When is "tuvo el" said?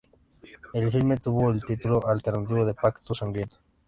1.17-1.63